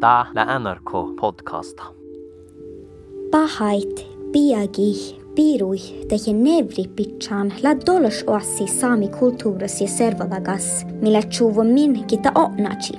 [0.00, 1.82] Tää la NRK podcasta.
[3.30, 5.78] Pahait, piagi, pirui
[6.08, 9.10] tehe nevri pitchan la dolos oassi saami
[9.80, 12.92] ja servalagas, millä chuvo min kita onachi.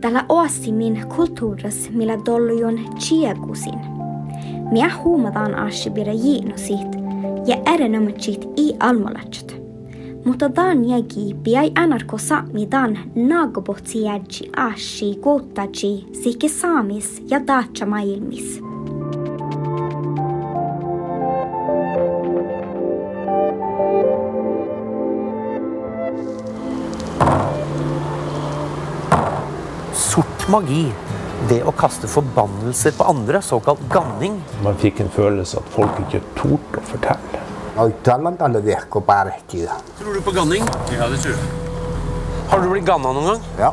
[0.00, 3.80] Tällä oassi min kulttuuris, millä dollujun chiagusin.
[4.70, 6.96] Mia huumataan asibira jiinosit
[7.46, 9.61] ja erinomaitsit i almalatsat.
[10.26, 18.60] متضانيجي بياي أناركو سامي دان ناغو بوتسياجي آشي قوتاجي سيكي ساميس يداتشا ما يلميس
[30.12, 30.92] Sort magi
[31.48, 34.36] det å kaste forbannelser på andre, såkalt ganning.
[34.64, 37.41] Man fikk en følelse at folk ikke torde å fortelle.
[37.78, 39.70] Uittalan tälle vehko pärehtiä.
[39.98, 40.64] Tror du på ganning?
[40.98, 41.44] Ja, det tror jeg.
[42.48, 43.44] Har du blitt ganna noen gang?
[43.58, 43.70] Ja.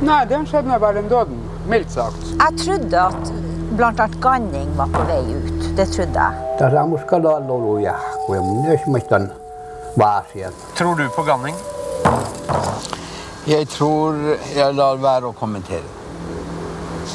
[0.00, 2.22] Nei, den skjedde med bare en døden, mildt sagt.
[2.40, 3.32] Jeg trodde at
[3.84, 5.66] annet Ganning var på vei ut.
[5.76, 6.32] Det trodde jeg.
[10.78, 11.54] Tror du på ganning?
[13.46, 14.14] Jeg tror
[14.56, 15.84] jeg lar være å kommentere.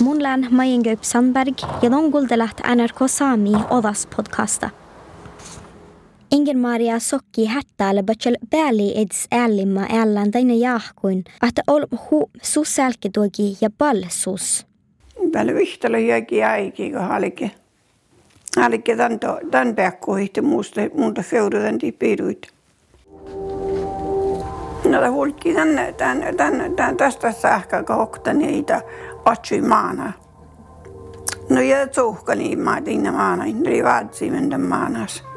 [0.05, 4.69] Mun län Majengaup Sandberg ja longuldelat NRK Sami odas podcasta.
[6.31, 13.57] Ingen Maria Sokki hättäällä bachel pääli eds äälimma ällän täinä jahkuin, että ol hu suselketuoki
[13.61, 14.67] ja balsus.
[15.31, 17.51] Tällä yhtälö jäki äiki, kun halike.
[18.57, 19.19] Halike tämän,
[19.51, 22.47] tämän päkkuhitti muusta, muuta feudutan piiruit.
[24.89, 28.81] No det hulkki tän, tän, tän, tän, tästä sähkää kohta niitä
[29.25, 30.13] otsui maana.
[31.49, 35.28] No ja tsuhka niin mä tinne maana, ne vaatsi mennä maanas.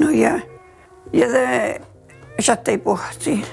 [0.00, 0.40] No ja,
[1.12, 1.80] ja det
[2.40, 3.44] sattei puhti.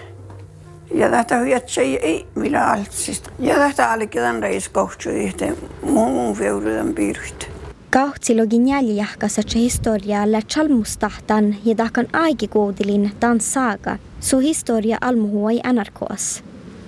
[0.93, 3.29] Ja tätä hyötsä ei millä altsista.
[3.39, 7.49] Ja tätä alikin tämän reiskohtsu yhteen muun feudutan piiruit.
[7.89, 16.43] Kahtsilogin jäljähkassa historiaa la chalmustahtan ja dakan aikikuudilin dan saga, su historia almuhuai NRKs.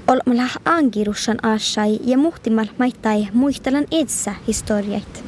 [0.07, 5.23] Olmalla angirushan asai ja muhtimal maittai muistelan edessä historiait.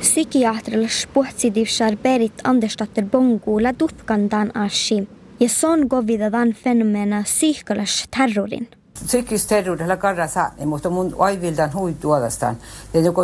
[0.00, 5.08] Psykiatrilla spuhtsidivsar Berit Andersdatter Bongo la dutkan dan ashi
[5.40, 8.68] ja son govida dan fenomena psykolas terrorin.
[9.06, 12.56] psyykkistä terveydellä karrasa, mutta mun aivildan huituodastaan.
[12.94, 13.22] Ja joko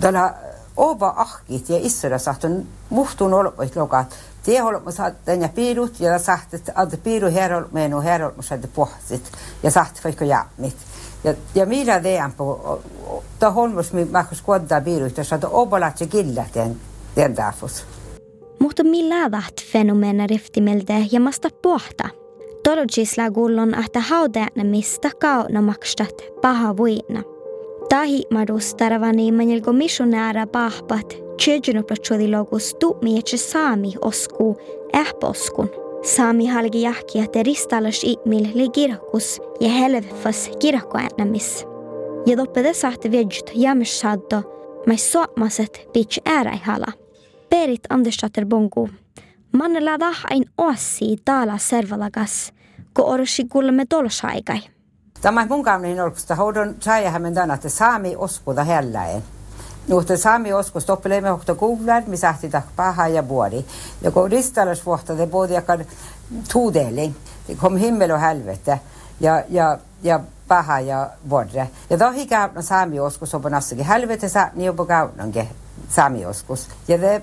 [0.00, 0.34] tällä
[0.76, 4.16] ova ahkit ja issera sahtun muhtun olpoit lokat.
[4.42, 9.32] Tie olpo saatten ja piirut ja sahtet ad piiru herolmeen och herolmo saade pohsit
[9.62, 10.76] ja saht vaikka jaamit.
[11.24, 12.80] Ja, ja millä teidän på
[13.38, 14.82] ta holmos mi mahkus kuodda
[15.22, 16.76] saada obalat ja killa den
[17.16, 17.84] den dafus.
[18.60, 22.08] Mutta millä taht fenomena riftimelde ja masta pohta.
[22.64, 27.22] Tolojisla gullon että haudeana mistä kauna makstat paha vuina.
[27.88, 34.56] Tahi madus taravani manjelgo missionära pahpat tjöjunuplatsodilogus tumietse saami osku
[34.96, 35.70] ähposkun.
[36.02, 41.66] Saami halgi jahkia te ristalas imil li kirkus ja helvefas kirkkoäänamis.
[42.26, 44.42] Ja toppede sahte vedjut jämmersaddo,
[44.86, 46.86] mais soamaset pitch ääräihala.
[47.50, 48.88] Perit Andersdatter Bongo.
[49.52, 49.98] Mannella
[50.30, 52.52] ein ossi tala servalagas,
[52.92, 54.60] ko orosi kuulemme tolsaikai.
[55.20, 59.22] Tämä mun kauniin olkusta houdon saajahammen tänä, että saami oskuda helläen.
[59.90, 63.64] Nuhte saami oskus toppelemme hokta kuular, mi sähti tak paha ja buori.
[64.02, 65.84] Ja kun ristalas vuotta te både jakan
[66.52, 67.14] tuudeling,
[67.46, 68.80] det kom himmel och helvete.
[69.20, 71.70] Ja, ja, ja paha ja vuodre.
[71.90, 75.48] Ja tohi käypä saami oskus on nassakin helvete saami jopa kaunankin
[75.88, 76.68] saami oskus.
[76.88, 77.22] Ja te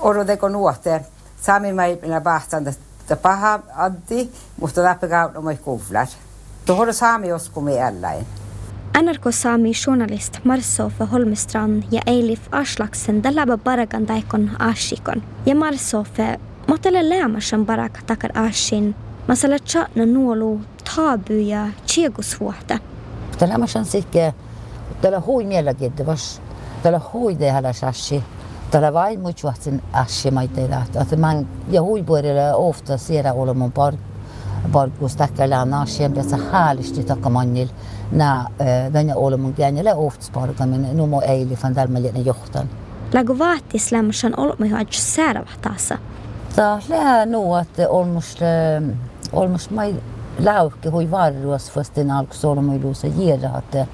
[0.00, 1.04] odoteko nuote
[1.40, 4.30] saami mai minä bahtan että paha addi,
[4.60, 6.06] mutta läpi kaunankin moi kuular.
[6.66, 8.26] Tuohon saami oskumi älläin.
[8.26, 8.45] NRK
[9.30, 15.22] Sami journalist Marsofe Holmestrand ja Eilif Aslaksen dalaba baragan daikon ashikon.
[15.46, 18.94] Ja Marsofe motele lämärsan barak takar ashin,
[19.28, 22.78] masala chatna nuolu tabu ja chiegusvuote.
[23.38, 24.34] Tällä sanon sikke,
[25.00, 25.46] tällä hui
[26.06, 26.40] vas
[26.82, 28.22] tällä hui tehdä sassi.
[28.70, 30.82] Tällä vain muuttuvatsin assi maiteilla.
[31.02, 33.72] Että mä ja hui puolella ofta siellä olemaan
[34.76, 37.68] park bargus takala nashem besa halish takamanil
[38.12, 38.46] na
[38.92, 42.68] danja olemun gänjele oftsparga men numo eili fan dalmalina johtan.
[43.12, 45.98] Lagu vaatis lämmösen olmi haj säärävahtaassa.
[46.56, 48.36] Ta lää nu att olmus
[49.32, 49.94] olmus mai
[50.38, 53.88] lauke hui varruas fastin alkus olmu ilusa jera att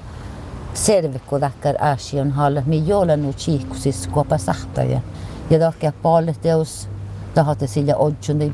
[0.73, 5.01] servikko dakkar asian hall mi jola nu chiikusis kuopa sahtaja.
[5.49, 6.87] Ja dakka pallet teus
[7.33, 8.53] tahate sillä odjun ei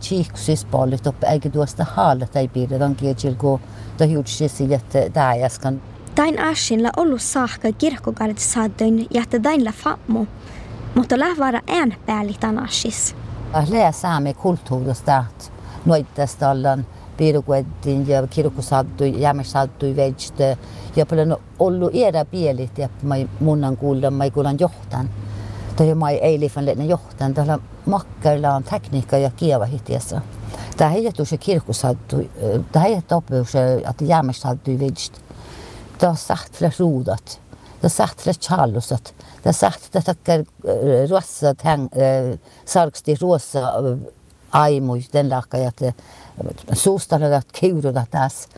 [0.00, 3.60] chiiksis pallit op eikä tuosta haalat ei piirre, on kielko
[3.96, 5.82] ta hiutsisi, että täjäskan.
[6.14, 10.26] Tain asinla ollut saakka kirkkogardet saadun jätte dainla fammu,
[10.94, 13.16] mutta lähvara en pääli tanasis.
[13.70, 15.24] Lää saame kulttuurista,
[15.84, 16.86] noitasta ollaan
[17.16, 20.58] piirukuettiin ja kirkkosaddu, jämäsaddu, veitste.
[20.96, 22.88] Ja paljon ollut iedä pielit ja
[23.40, 25.10] munnan kuulla, mai kuulan johtan.
[25.76, 26.64] Tai mai eilifan
[27.34, 30.20] täällä makkailla on tekniikka ja kieva hitiessä.
[30.76, 32.30] Tämä ei jätu se kirkkosaddu,
[32.72, 33.54] tämä ei jätu oppius,
[33.90, 35.18] että jämäsaddu, veitste.
[35.98, 37.40] Tämä on sähtlä ruudat.
[37.82, 37.88] Det
[39.44, 40.46] har sagt att det
[41.10, 41.88] rosa tang
[42.64, 43.72] sarksti rosa
[44.52, 45.92] aimu den laka että
[46.72, 48.48] suustalla kiuruda taas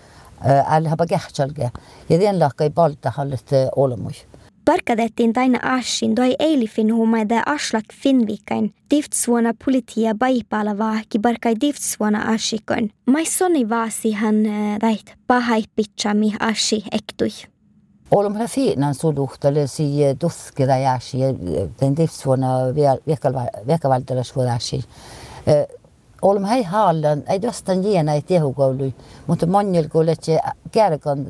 [0.67, 1.71] alla haba kähtsalge.
[2.09, 4.27] Ja den laka ei balta hallet olemus.
[4.65, 12.91] Barkadettiin taina asin doi eilifin humaida aslak finvikain tiftsvuona politia baipalava ki barkai tiftsvuona asikon.
[13.07, 14.37] Mai soni vaasi hän
[14.83, 17.31] rait pahai pitsami asi ektui.
[18.11, 21.19] Olemme fiinan suluhtele si tuskida jäsi
[21.81, 22.49] den tiftsvuona
[23.67, 24.85] vekavaltala suodasi.
[26.23, 28.93] Olemme hei haallan, ei dostan jiena ei tehukoulu,
[29.27, 30.39] mutta monilla kun letse
[30.73, 31.27] kärkon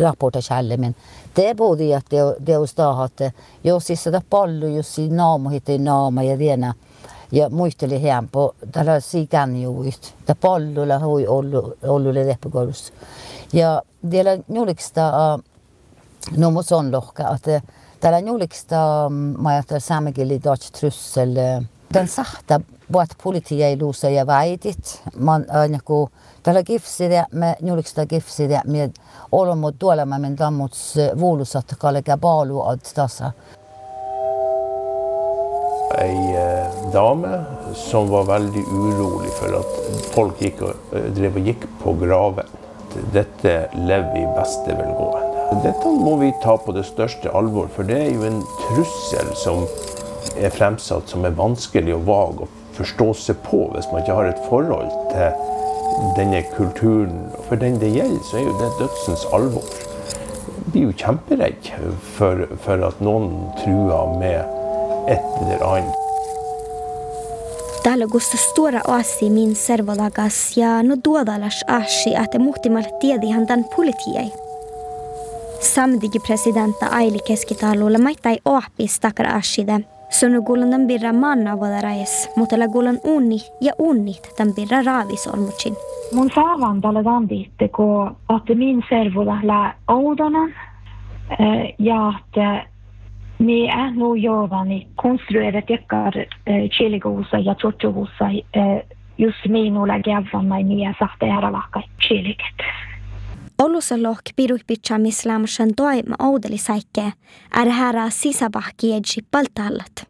[0.00, 0.38] raporta
[0.76, 0.94] men
[1.36, 3.20] Det både att det det stahat,
[3.64, 6.74] jos siis sitä pallu, jos si naamo hitti naama ja tiena.
[7.32, 10.14] Ja muisteli hän på tällä sikan juist.
[10.26, 12.92] Det pallulla hui ollu ollulle leppakolus.
[13.52, 15.38] Ja vielä nuliksta
[16.36, 17.64] no mut sån lohka att
[18.00, 21.34] tällä nuliksta mä ajattelin saamekeli dutch trussel
[21.94, 22.60] den sahta
[23.78, 25.02] luusa ja väitit.
[25.16, 26.10] Man niinku
[26.42, 28.90] tällä gifside me nuliksta gifside med
[29.78, 33.32] tuolla, mä men tammuts vuulusat kallega baalu ad tassa.
[35.98, 36.36] Ei
[36.92, 37.44] dame
[37.74, 42.48] som var veldig urolig for at folk gikk og, drev og gikk på graven.
[43.12, 45.60] Dette lever i beste velgående.
[45.64, 49.66] Dette må vi ta på det største alvor, for det er jo en trussel som
[50.36, 52.48] er fremsatt som er vanskelig og vag å
[52.82, 55.32] forstå seg på hvis man ikke har et forhold til
[56.18, 57.30] denne kulturen.
[57.48, 59.66] For den det gjelder, så er jo det dødsens alvor.
[60.52, 61.72] Jeg blir jo kjemperedd
[62.16, 64.40] for, for at noen truer med
[65.10, 65.98] et eller annet.
[67.82, 74.32] Täällä gusta stora asi min servolagas ja no duodalas asi että muhtimal tiedihan tämän politiei.
[75.60, 79.80] Samdigi presidenta Aili keskitalulla maittai ohpis takar aside.
[80.12, 85.26] Sunu gulan tämän birra manna vodarais, mutta la gulan unni ja unnit tämän birra raavis
[85.26, 85.76] olmucin.
[86.14, 88.16] Mun saavan tällä tambiitte, kun
[88.54, 90.50] min servola lä oudonan
[91.78, 92.66] ja että
[93.38, 96.12] me är nog jobban konstruerat jäkkar
[96.70, 98.24] chiligosa ja tortogosa
[99.18, 102.56] just minulla gävvanna i nia sahte ääralahka chiliket.
[104.98, 107.12] Mislamsan toima oudeli saikke,
[107.50, 110.06] är här sisävahki edji paltallat.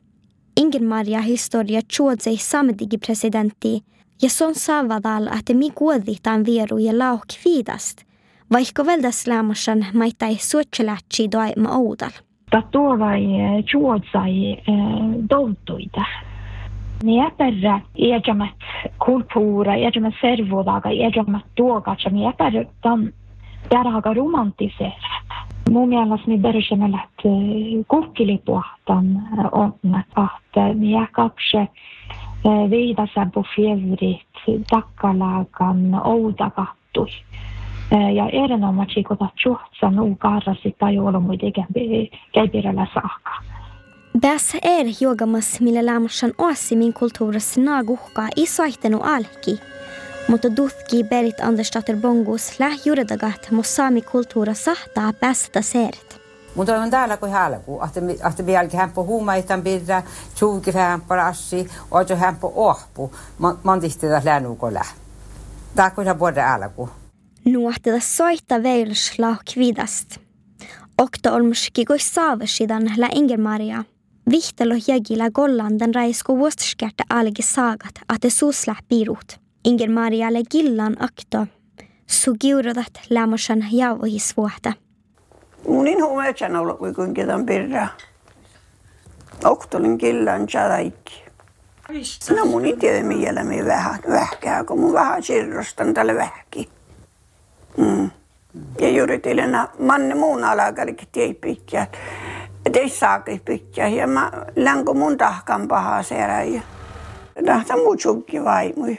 [0.57, 3.83] Ingen Maria historia tjuodsei samdigi presidenti,
[4.23, 8.05] ja son saavadal, että mi kuoditaan vieru ja lauh kviidast,
[8.53, 12.11] vaikka veldas lämmösen maittai suotselätsi toima oudal.
[12.51, 13.25] Tattovai
[13.73, 14.57] juodsai
[15.31, 16.05] doutuita.
[17.03, 18.61] Ni äpärä iäjämät
[19.05, 22.65] kulttuura, iäjämät servodaga, iäjämät tuogatsa, ni äpärä
[23.69, 25.29] tan järhaga romantiseerat.
[25.71, 26.99] Mun mielestä ni började
[27.89, 29.23] kukkilipuhtan
[29.53, 29.75] on,
[30.17, 31.69] är kanske
[32.71, 37.11] viidassa på fjävrit, takkalagan, oudagattui.
[38.15, 41.67] Ja erinomaisesti kun tjuhtsa nuu karrasi tai olomuidikin
[42.33, 43.31] käipirellä saakka.
[44.21, 49.61] Bäs er jogamas millä lämmösen osi min kulttuurissa naaguhkaa isoihtenu alki.
[50.29, 56.21] Mutta duhki berit Andersdatter Bongus lähjuredagat mo saami kulttuura sahtaa päästä seeret.
[56.55, 60.03] Mutta on täällä kuin halku, että että vieläkin hän på huumaitan pidä,
[60.35, 63.13] tjuuki hän på rassi, och jo hän ohpu,
[63.63, 64.85] man tihti tässä läänukolla.
[65.75, 66.89] Tää kuin hän både alku.
[67.45, 70.17] Nuohtida soita veilus lau kvidast.
[70.99, 73.85] Okta olmuski goi saavasidan la Inger-Maria.
[74.31, 79.42] Vihtelo jägillä gollan den raisko vuostaskerta algi sagat, att det susla pirut.
[79.65, 81.47] Inger-Maria le gillan akto.
[82.07, 84.73] Sugiurodat lämmosan jauhi suohta.
[85.69, 87.89] Munin huumeetsan ollut kuin kuinka tämän pirra.
[89.45, 91.25] Oktolin killan chadaikki.
[92.37, 92.63] No mun
[93.03, 96.69] miellä me vähän vähkää, kun mun vähän sirrostan tälle vähki.
[97.77, 98.11] Mm.
[98.81, 101.87] Ja juuri teillä manne muun alakarikin tiei pitää.
[102.67, 103.89] Et ei saakin pitää.
[103.89, 106.39] Ja mä länko mun tahkan pahaa serä.
[107.47, 108.99] Tähtä muu tsukki vaimui.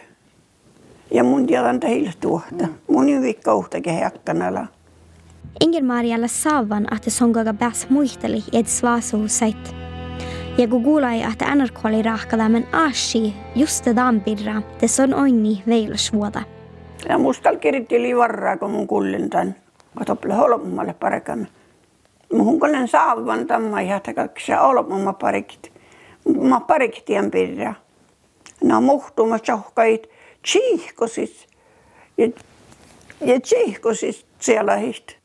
[1.12, 2.67] Ja mun tiedän teille tuohta.
[2.88, 4.67] Mun yvikka uhtakin heakkanalla.
[5.62, 9.75] Inger Marjalla saavan, että songaga bäs muisteli ed svasuhusait.
[10.57, 15.63] Ja kun kuulai, että NRK oli rahkala, men ashi just det birra, det son onni
[15.67, 16.43] veilusvuota.
[17.10, 19.55] Ja musta kiritti livarraa, kun mun kullin tän.
[20.00, 21.48] Katople holmmalle parekamme.
[22.33, 25.72] Muhun kollen saavan tamma ja kaksi olmamma parikit.
[26.41, 27.74] Mä parikitien birra.
[28.63, 30.10] No muhtuma tjohkait
[30.43, 31.47] tsiihkosis.
[32.17, 32.27] Ja,
[33.21, 35.17] ja tsiihkosis siellä hihti.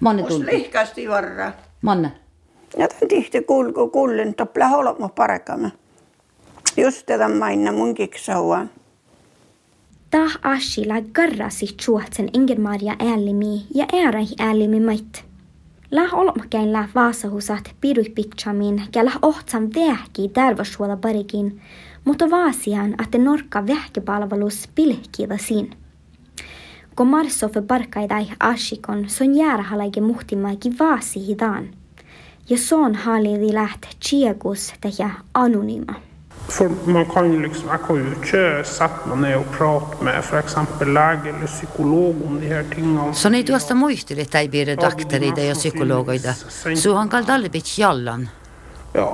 [0.00, 0.46] Manne tuli.
[0.46, 1.52] lihkasti varraa.
[1.82, 2.12] Manne.
[2.78, 5.72] Ja tämän tihti kulku kullin tople holmo parekamme.
[6.76, 8.70] Just tätä mainna mun kiksauaan.
[10.10, 15.24] Tah ashi la garrasi chuotsen Inger Maria äälimi ja ääräi äälimi mait.
[15.90, 21.60] La olmakäin la vaasahusat pirui pitchamin ja la ohtsan vähki tärvasuola parikin,
[22.06, 25.70] mutta vaasiaan, että norkka vähkipalvelus pilhkiida siin.
[26.96, 31.68] Kun marsofe parkaidai ashikon, son jäärähalaike muhtimaakin vaasi hidaan.
[32.50, 35.94] Ja son halidi läht tjegus tehdä anonyma.
[36.48, 40.24] For man kan ju liksom, jag kan ju inte sätta mig ner och prata med
[40.24, 43.14] för exempel läge eller psykolog om de här tingen.
[43.14, 46.34] Så ei tuosta muisteli täipiirre doktoreita ja psykologoita.
[46.76, 48.28] Suhan kaldalle pitch jallan.
[48.94, 49.08] ja,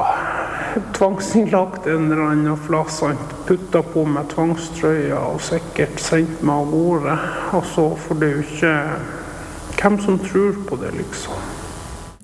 [0.93, 3.01] tvangsinnlagt en eller annen plass.
[3.01, 7.17] Han putta på meg tvangstrøya og sikkert sendt meg av gårde.
[7.59, 8.77] Altså, for det er jo ikke
[9.83, 11.51] hvem som tror på det, liksom.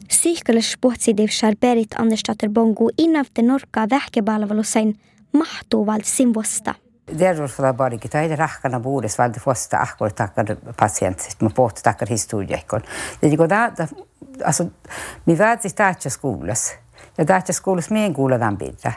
[0.08, 1.28] Sykele sportsidiv
[1.60, 4.94] Berit Andersdatter Bongo innavte norka vähkepalvelusen
[5.32, 6.74] mahtuval sin vuosta.
[7.08, 11.38] Terveys olla parikin, tai rahkana puhdas valti vuosta ahkoi takkar patsientit,
[13.20, 13.88] Det er ikke det,
[14.40, 14.70] Niin vi vet ikke
[15.26, 16.74] me vaatii taatsa skolas.
[17.18, 18.92] Ja tähtsä skuulas mien kuuletaan pitää.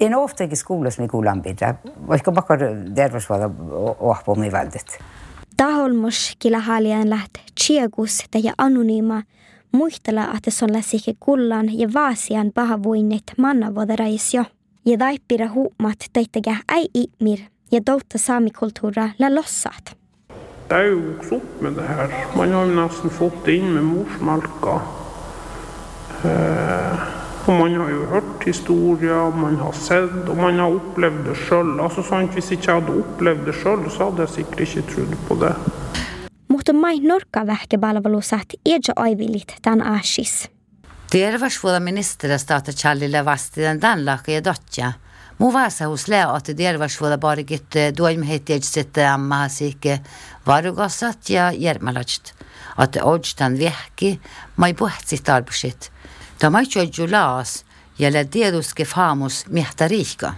[0.00, 1.74] En oftakin skuulas mi kuulan pitää,
[2.08, 2.58] vaikka bakar
[2.94, 3.56] terveysvallan
[4.00, 4.98] ohpo mi vältit.
[5.56, 7.30] Taholmus kila haljan läht
[7.66, 9.22] tjegus ja anonyma
[9.72, 13.32] muistella, että se on läsike kullan ja vaasian pahavuinnet
[14.34, 14.44] jo.
[14.86, 17.38] Ja taippira huumat teittägä ei ihmir
[17.72, 19.96] ja toutta saamikulttuura la lossat.
[20.68, 22.26] Det är ju upp med det här.
[22.36, 24.80] Man har ju nästan fått det in med morsmalka.
[26.24, 31.34] Eh, Og man har jo hørt historier, man har sett, og man har opplevd det
[31.42, 31.74] sjøl.
[31.76, 32.32] Altså, sant?
[32.32, 35.52] Hvis ikke jeg hadde opplevd det sjøl, så hadde jeg sikkert ikke trodd på det.
[36.48, 40.46] Mutta main norkkavähke palvelussa, er edge aivilit tän ashis.
[41.10, 44.92] Tervas våra ministerstat att Chalila Vasti den danlaka ja
[45.36, 50.00] Må Mu seg hos lä att dervas våra barigit doim hette edge sitte amma hasike
[50.44, 52.34] varugasat ja järmalajt.
[52.76, 54.20] Att den tan vehki
[54.56, 55.90] mai buht sitt arbetsit.
[56.50, 57.64] Mai tjoju laas,
[57.98, 60.34] ja lä tieduske faamus miehtä riika.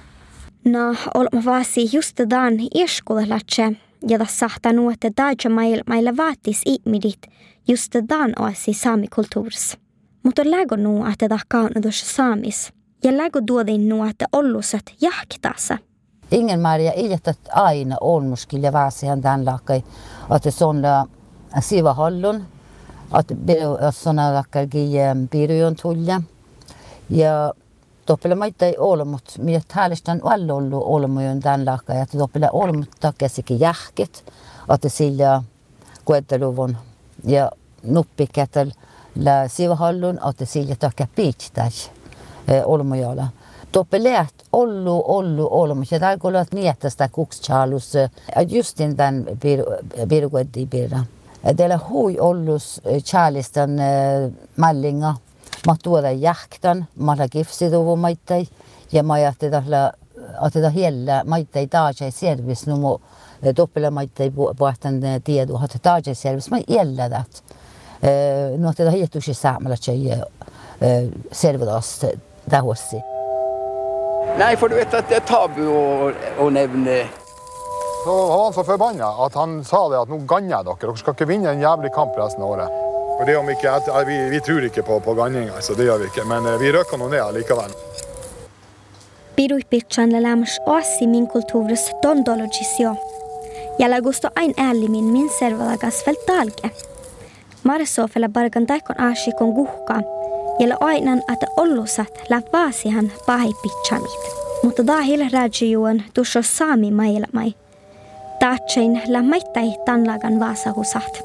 [0.65, 3.73] No, olma vaasi just dan ieskulelatse
[4.09, 7.19] ja sahtaa nuotte daja mail maille vaatis ihmidit
[7.69, 9.77] just dan oasi saamikulttuurs.
[10.23, 12.73] Mutta lägo nu että ta kaunudus saamis.
[13.05, 15.79] Ja lägo duodin nu että ollusat jahkitaassa.
[16.31, 19.83] Ingen Maria iljetat aina olmuskilja vaasihan tämän lakai,
[20.37, 20.83] että se on
[21.61, 21.95] siva
[24.35, 24.91] lakkargi
[25.31, 26.23] piirujun tulja.
[27.11, 27.53] Ja
[28.07, 33.61] toppele maita ei olemut, mitä häälestän alla ollut olmujen tämän lakai, että toppele olmut takaisinkin
[33.61, 34.25] jähkit,
[34.75, 35.43] että sillä
[36.05, 36.77] kuetteluvun
[37.25, 37.51] ja
[37.83, 38.71] nuppikätel
[39.25, 41.91] la sivahallun, että sillä takia piitsitäis
[42.65, 43.29] olmujalla.
[43.73, 45.93] Toppeleet ollu, ollu, olmus.
[45.93, 47.93] Ja täällä kuulee, että miettästä kukschaalus,
[48.49, 49.27] just tämän
[50.09, 50.99] pirukoitti piirra.
[51.57, 52.63] Teillä hui ollut
[53.05, 53.71] chaalisten
[54.57, 55.15] mallinga.
[55.67, 58.47] Mä tuoda jähtän, mä olen kifsituvu maittai.
[58.93, 59.55] Ja mä ajattelin,
[60.47, 62.99] että hiellä maittai taas ei selvis numu
[63.55, 66.51] toppele maittai puhtan tiedu, että taas ei selvis.
[66.51, 67.45] Mä jällä tät.
[68.59, 69.77] No, että hiehtuisi saamalla
[71.33, 72.07] selvdas
[72.51, 72.97] tähossi.
[74.37, 76.11] Nei, for du vet at det er tabu å,
[76.43, 77.07] å nevne
[78.07, 80.79] så var han så forbanna at han sa det at nå ganner jeg dere.
[80.79, 82.77] Dere skal ikke vinne en jævlig kamp resten av året.
[83.17, 83.73] For det om ikke,
[84.07, 86.27] vi, vi tror ikke på, på ganning, altså, det gjør vi ikke.
[86.31, 87.75] Men eh, vi røkker nå ned likevel.
[89.35, 92.95] Piruipitsan lämmäs oasi min kulttuuris dondologisio.
[93.83, 96.71] Ja lagusto ain äälimin min servalagas veltalge.
[97.67, 100.01] Marsofella bargan taikon aashikon guhka.
[100.61, 104.33] jolla ainan, ate ollusat lä vaasihan pahipitsamit.
[104.63, 107.66] Mutta dahil rajijuon tusso saami mailmai.
[108.39, 111.23] Taatsein lä maittai tanlagan vaasahusat.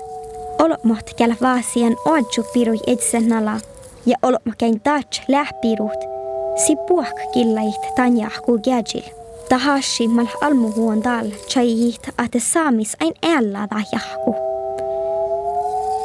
[0.60, 3.60] Olmot källä vaasian oadju pirui etsen nala
[4.06, 6.00] ja olmokäin taats lähpiruut.
[6.66, 9.04] Si puhk killait tanjahku gäjil.
[9.50, 14.36] Tahashi mal almuhuon dal chayit at saamis ain ella da jahku.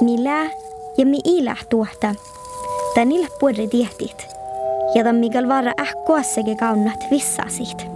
[0.01, 0.45] Millä
[0.99, 2.15] ja mi ila tuota.
[2.95, 4.27] Tänillä puolre dietit.
[4.95, 7.96] Ja tämän mikäl vara ähkoassege kaunat vissasit.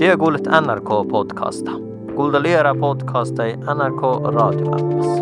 [0.00, 1.70] Det er gode NRK-podcasta.
[2.16, 5.19] Gode lyörää podcasta i NRK radioappas.